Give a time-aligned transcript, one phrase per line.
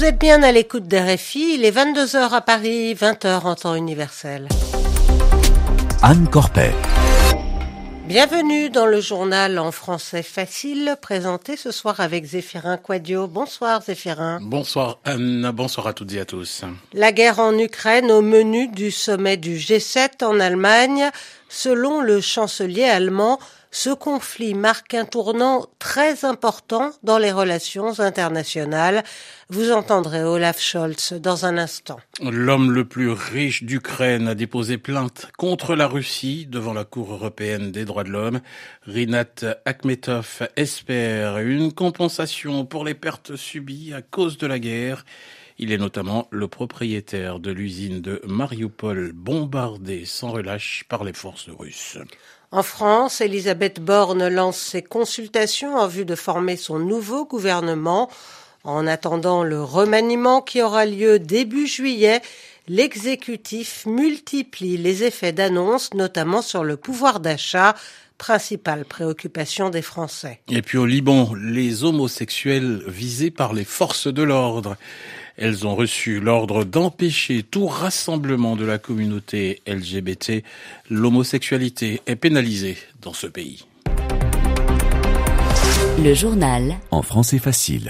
[0.00, 3.74] Vous êtes bien à l'écoute des RFI, il est 22h à Paris, 20h en temps
[3.74, 4.48] universel.
[6.00, 6.72] Anne Corpet.
[8.06, 13.26] Bienvenue dans le journal en français facile, présenté ce soir avec Zéphirin Quadio.
[13.26, 14.38] Bonsoir Zéphirin.
[14.40, 16.64] Bonsoir Anne, bonsoir à toutes et à tous.
[16.94, 21.10] La guerre en Ukraine au menu du sommet du G7 en Allemagne.
[21.52, 23.40] Selon le chancelier allemand,
[23.72, 29.02] ce conflit marque un tournant très important dans les relations internationales.
[29.48, 31.98] Vous entendrez Olaf Scholz dans un instant.
[32.22, 37.72] L'homme le plus riche d'Ukraine a déposé plainte contre la Russie devant la Cour européenne
[37.72, 38.40] des droits de l'homme.
[38.86, 45.04] Rinat Akhmetov espère une compensation pour les pertes subies à cause de la guerre.
[45.62, 51.50] Il est notamment le propriétaire de l'usine de Mariupol bombardée sans relâche par les forces
[51.50, 51.98] russes.
[52.50, 58.08] En France, Elisabeth Borne lance ses consultations en vue de former son nouveau gouvernement.
[58.64, 62.22] En attendant le remaniement qui aura lieu début juillet,
[62.66, 67.74] l'exécutif multiplie les effets d'annonce, notamment sur le pouvoir d'achat,
[68.16, 70.40] principale préoccupation des Français.
[70.50, 74.78] Et puis au Liban, les homosexuels visés par les forces de l'ordre.
[75.40, 80.44] Elles ont reçu l'ordre d'empêcher tout rassemblement de la communauté LGBT.
[80.90, 83.64] L'homosexualité est pénalisée dans ce pays.
[85.98, 87.88] Le journal en français facile.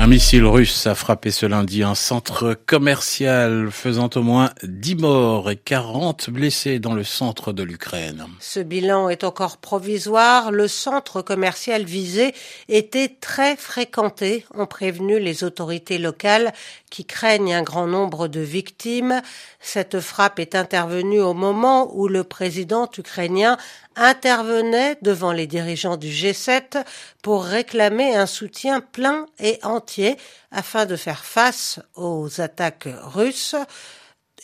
[0.00, 5.50] Un missile russe a frappé ce lundi un centre commercial faisant au moins 10 morts
[5.50, 8.24] et 40 blessés dans le centre de l'Ukraine.
[8.38, 10.52] Ce bilan est encore provisoire.
[10.52, 12.32] Le centre commercial visé
[12.68, 16.52] était très fréquenté, ont prévenu les autorités locales
[16.90, 19.20] qui craignent un grand nombre de victimes.
[19.58, 23.56] Cette frappe est intervenue au moment où le président ukrainien
[23.98, 26.84] intervenait devant les dirigeants du G7
[27.22, 30.16] pour réclamer un soutien plein et entier
[30.50, 33.56] afin de faire face aux attaques russes.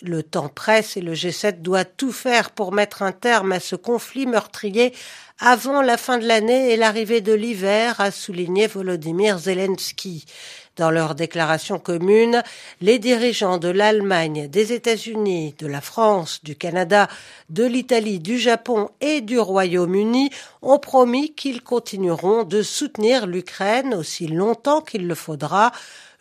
[0.02, 3.76] Le temps presse et le G7 doit tout faire pour mettre un terme à ce
[3.76, 4.92] conflit meurtrier
[5.40, 10.24] avant la fin de l'année et l'arrivée de l'hiver, a souligné Volodymyr Zelensky.
[10.76, 12.42] Dans leur déclaration commune,
[12.80, 17.06] les dirigeants de l'Allemagne, des États-Unis, de la France, du Canada,
[17.48, 20.30] de l'Italie, du Japon et du Royaume-Uni
[20.62, 25.70] ont promis qu'ils continueront de soutenir l'Ukraine aussi longtemps qu'il le faudra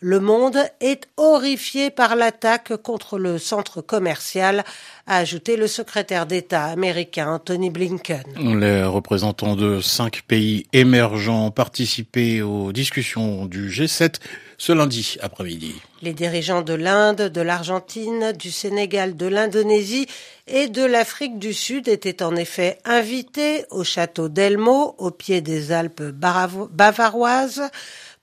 [0.04, 4.62] le monde est horrifié par l'attaque contre le centre commercial,
[5.06, 8.22] a ajouté le secrétaire d'État américain Anthony Blinken.
[8.60, 14.16] Les représentants de cinq pays émergents ont participé aux discussions du G7
[14.58, 15.74] ce lundi après-midi.
[16.02, 20.06] Les dirigeants de l'Inde, de l'Argentine, du Sénégal, de l'Indonésie
[20.46, 25.72] et de l'Afrique du Sud étaient en effet invités au château d'Elmo, au pied des
[25.72, 27.62] Alpes bavaroises.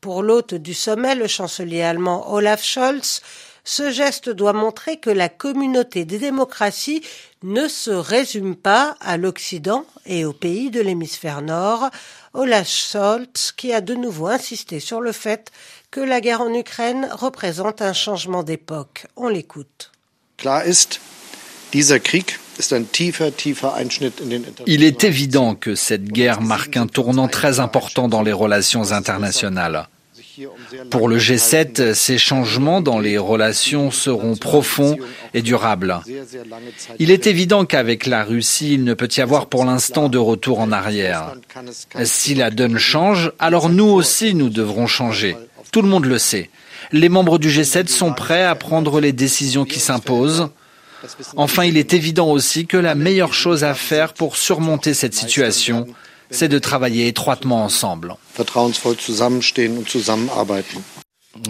[0.01, 3.22] Pour l'hôte du sommet, le chancelier allemand Olaf Scholz,
[3.63, 7.03] ce geste doit montrer que la communauté des démocraties
[7.44, 11.91] ne se résume pas à l'Occident et aux pays de l'hémisphère nord.
[12.34, 15.51] Olaf Scholz qui a de nouveau insisté sur le fait
[15.91, 19.06] que la guerre en Ukraine représente un changement d'époque.
[19.16, 19.91] On l'écoute.
[24.68, 29.88] Il est évident que cette guerre marque un tournant très important dans les relations internationales.
[30.90, 34.98] Pour le G7, ces changements dans les relations seront profonds
[35.34, 36.00] et durables.
[37.00, 40.59] Il est évident qu'avec la Russie, il ne peut y avoir pour l'instant de retour
[40.59, 41.36] en arrière.
[42.03, 45.36] Si la donne change, alors nous aussi, nous devrons changer.
[45.72, 46.50] Tout le monde le sait.
[46.92, 50.50] Les membres du G7 sont prêts à prendre les décisions qui s'imposent.
[51.35, 55.88] Enfin, il est évident aussi que la meilleure chose à faire pour surmonter cette situation,
[56.29, 58.16] c'est de travailler étroitement ensemble.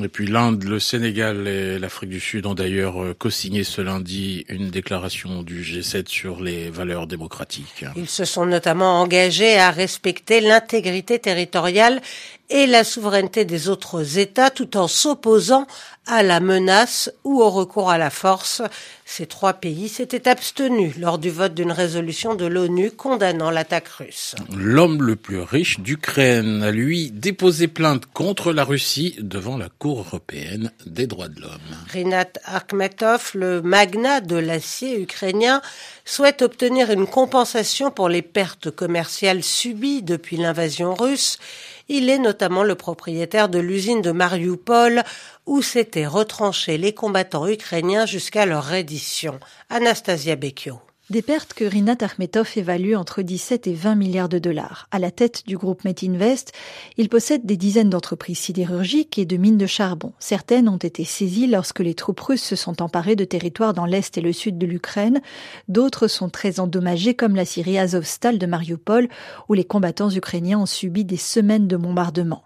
[0.03, 4.45] Et puis l'Inde, le Sénégal et l'Afrique du Sud ont d'ailleurs euh, co-signé ce lundi
[4.47, 7.85] une déclaration du G7 sur les valeurs démocratiques.
[7.95, 11.99] Ils se sont notamment engagés à respecter l'intégrité territoriale
[12.51, 15.65] et la souveraineté des autres États tout en s'opposant
[16.07, 18.61] à la menace ou au recours à la force.
[19.05, 24.35] Ces trois pays s'étaient abstenus lors du vote d'une résolution de l'ONU condamnant l'attaque russe.
[24.55, 29.99] L'homme le plus riche d'Ukraine a lui déposé plainte contre la Russie devant la Cour
[29.99, 31.51] européenne des droits de l'homme.
[31.93, 35.61] Rinat Akhmetov, le magnat de l'acier ukrainien,
[36.05, 41.37] souhaite obtenir une compensation pour les pertes commerciales subies depuis l'invasion russe
[41.93, 45.03] il est notamment le propriétaire de l'usine de Mariupol
[45.45, 49.39] où s'étaient retranchés les combattants ukrainiens jusqu'à leur reddition.
[49.69, 50.79] Anastasia Bekio.
[51.11, 54.87] Des pertes que Rinat Akhmetov évalue entre 17 et 20 milliards de dollars.
[54.91, 56.53] À la tête du groupe Metinvest,
[56.95, 60.13] il possède des dizaines d'entreprises sidérurgiques et de mines de charbon.
[60.19, 64.17] Certaines ont été saisies lorsque les troupes russes se sont emparées de territoires dans l'est
[64.17, 65.19] et le sud de l'Ukraine.
[65.67, 69.09] D'autres sont très endommagées comme la Syrie Azovstal de Mariupol
[69.49, 72.43] où les combattants ukrainiens ont subi des semaines de bombardements.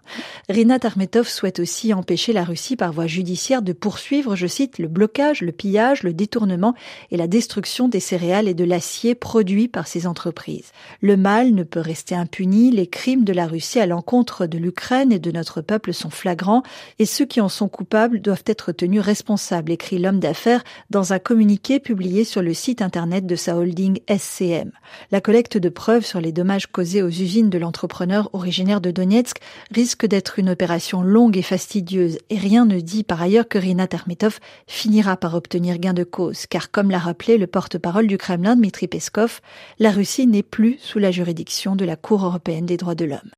[0.48, 4.88] Rinat Akhmetov souhaite aussi empêcher la Russie par voie judiciaire de poursuivre, je cite, le
[4.88, 6.74] blocage, le pillage, le détournement
[7.12, 10.72] et la destruction des céréales et de l'acier produit par ces entreprises.
[11.00, 15.12] Le mal ne peut rester impuni, les crimes de la Russie à l'encontre de l'Ukraine
[15.12, 16.62] et de notre peuple sont flagrants
[16.98, 21.18] et ceux qui en sont coupables doivent être tenus responsables, écrit l'homme d'affaires dans un
[21.18, 24.72] communiqué publié sur le site internet de sa holding SCM.
[25.10, 29.38] La collecte de preuves sur les dommages causés aux usines de l'entrepreneur originaire de Donetsk
[29.70, 33.86] risque d'être une opération longue et fastidieuse et rien ne dit par ailleurs que Rina
[33.86, 38.45] Termetov finira par obtenir gain de cause car comme l'a rappelé le porte-parole du Kremlin
[38.54, 39.40] Dmitri Peskov,
[39.78, 43.30] la Russie n'est plus sous la juridiction de la Cour européenne des droits de l'homme.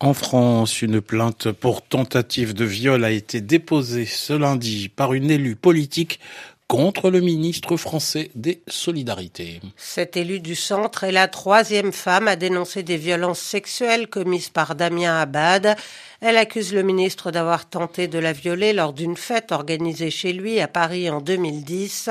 [0.00, 5.30] En France, une plainte pour tentative de viol a été déposée ce lundi par une
[5.30, 6.20] élue politique
[6.66, 9.60] contre le ministre français des Solidarités.
[9.76, 14.74] Cette élue du centre est la troisième femme à dénoncer des violences sexuelles commises par
[14.74, 15.76] Damien Abad.
[16.20, 20.58] Elle accuse le ministre d'avoir tenté de la violer lors d'une fête organisée chez lui
[20.58, 22.08] à Paris en 2010.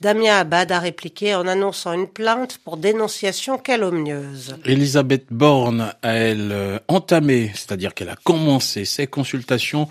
[0.00, 4.56] Damien Abad a répliqué en annonçant une plainte pour dénonciation calomnieuse.
[4.64, 9.88] Elisabeth Borne a, elle, entamé, c'est-à-dire qu'elle a commencé ses consultations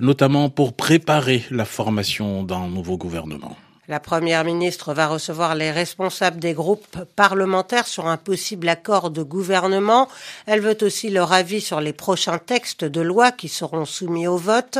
[0.00, 3.56] notamment pour préparer la formation d'un nouveau gouvernement.
[3.90, 9.24] La Première ministre va recevoir les responsables des groupes parlementaires sur un possible accord de
[9.24, 10.06] gouvernement.
[10.46, 14.36] Elle veut aussi leur avis sur les prochains textes de loi qui seront soumis au
[14.36, 14.78] vote.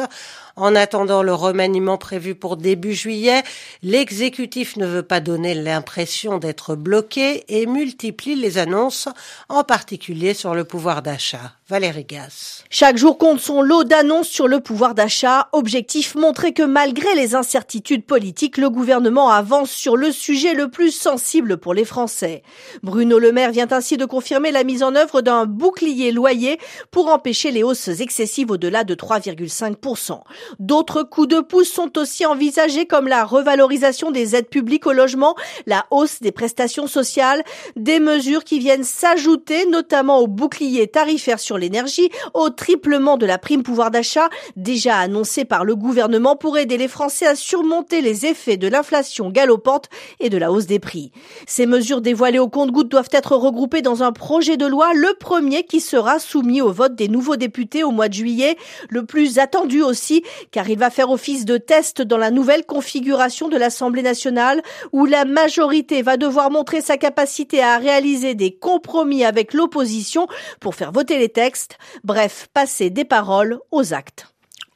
[0.60, 3.42] En attendant le remaniement prévu pour début juillet,
[3.82, 9.08] l'exécutif ne veut pas donner l'impression d'être bloqué et multiplie les annonces,
[9.48, 11.54] en particulier sur le pouvoir d'achat.
[11.66, 12.64] Valérie Gas.
[12.68, 15.48] Chaque jour compte son lot d'annonces sur le pouvoir d'achat.
[15.52, 20.90] Objectif montrer que malgré les incertitudes politiques, le gouvernement avance sur le sujet le plus
[20.90, 22.42] sensible pour les Français.
[22.82, 26.58] Bruno Le Maire vient ainsi de confirmer la mise en œuvre d'un bouclier loyer
[26.90, 30.20] pour empêcher les hausses excessives au-delà de 3,5%.
[30.58, 35.34] D'autres coups de pouce sont aussi envisagés comme la revalorisation des aides publiques au logement,
[35.66, 37.42] la hausse des prestations sociales,
[37.76, 43.38] des mesures qui viennent s'ajouter notamment au bouclier tarifaire sur l'énergie, au triplement de la
[43.38, 48.26] prime pouvoir d'achat déjà annoncé par le gouvernement pour aider les Français à surmonter les
[48.26, 49.88] effets de l'inflation galopante
[50.18, 51.12] et de la hausse des prix.
[51.46, 55.64] Ces mesures dévoilées au compte-gouttes doivent être regroupées dans un projet de loi, le premier
[55.64, 58.56] qui sera soumis au vote des nouveaux députés au mois de juillet,
[58.88, 63.48] le plus attendu aussi car il va faire office de test dans la nouvelle configuration
[63.48, 69.24] de l'Assemblée nationale où la majorité va devoir montrer sa capacité à réaliser des compromis
[69.24, 70.26] avec l'opposition
[70.60, 74.26] pour faire voter les textes, bref, passer des paroles aux actes.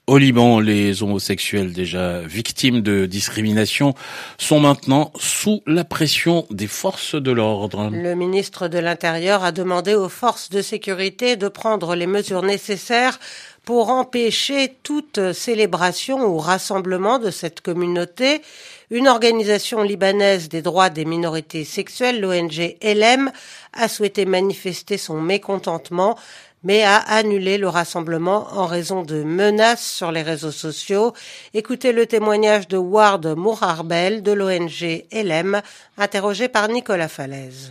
[0.06, 3.94] Au Liban, les homosexuels déjà victimes de discrimination
[4.37, 7.88] sont maintenant sous la pression des forces de l'ordre.
[7.90, 13.19] Le ministre de l'Intérieur a demandé aux forces de sécurité de prendre les mesures nécessaires
[13.64, 18.43] pour empêcher toute célébration ou rassemblement de cette communauté.
[18.90, 23.32] Une organisation libanaise des droits des minorités sexuelles, l'ONG LM,
[23.72, 26.17] a souhaité manifester son mécontentement
[26.65, 31.12] mais a annulé le rassemblement en raison de menaces sur les réseaux sociaux.
[31.53, 35.60] Écoutez le témoignage de Ward Mourarbel de l'ONG LM,
[35.98, 37.70] interrogé par Nicolas Falaise.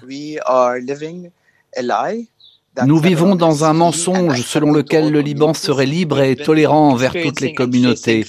[2.86, 7.40] Nous vivons dans un mensonge selon lequel le Liban serait libre et tolérant envers toutes
[7.40, 8.26] les communautés.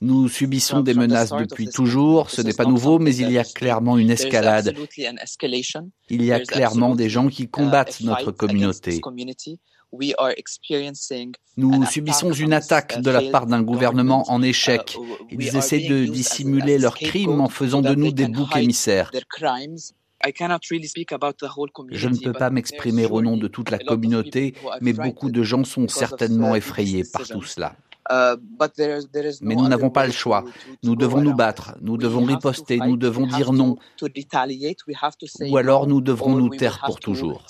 [0.00, 3.96] Nous subissons des menaces depuis toujours, ce n'est pas nouveau, mais il y a clairement
[3.96, 4.74] une escalade.
[6.10, 9.00] Il y a clairement des gens qui combattent notre communauté.
[11.56, 14.96] Nous subissons une attaque de la part d'un gouvernement en échec.
[15.30, 19.12] Ils essaient de dissimuler leurs crimes en faisant de nous des boucs émissaires.
[20.26, 25.64] Je ne peux pas m'exprimer au nom de toute la communauté, mais beaucoup de gens
[25.64, 27.76] sont certainement effrayés par tout cela.
[28.10, 28.36] Uh,
[29.40, 30.44] mais nous n'avons pas le choix.
[30.82, 33.76] Nous devons nous battre, nous devons riposter, nous devons dire non.
[35.50, 37.46] Ou alors nous devrons nous taire pour toujours.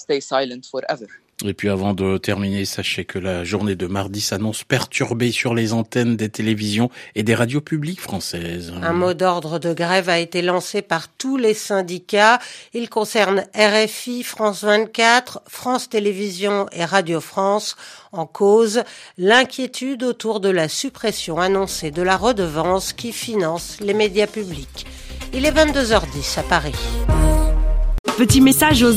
[1.46, 5.74] Et puis avant de terminer, sachez que la journée de mardi s'annonce perturbée sur les
[5.74, 8.72] antennes des télévisions et des radios publiques françaises.
[8.82, 12.38] Un mot d'ordre de grève a été lancé par tous les syndicats.
[12.72, 17.76] Il concerne RFI, France 24, France Télévisions et Radio France.
[18.12, 18.82] En cause,
[19.18, 24.86] l'inquiétude autour de la suppression annoncée de la redevance qui finance les médias publics.
[25.34, 26.74] Il est 22h10 à Paris.
[28.16, 28.92] Petit message aux